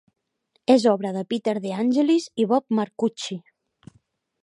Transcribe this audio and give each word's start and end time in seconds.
És 0.75 0.85
obra 0.91 1.11
de 1.17 1.21
Peter 1.35 1.55
De 1.67 1.75
Angelis 1.83 2.27
i 2.45 2.49
Bob 2.53 2.77
Marcucci. 2.81 3.43